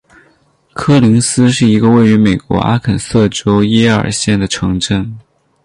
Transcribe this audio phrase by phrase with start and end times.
[0.73, 5.15] 科林斯是一个位于美国阿肯色州耶尔县的城镇。